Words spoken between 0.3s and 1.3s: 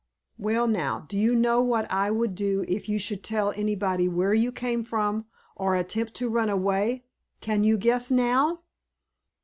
Well, now, do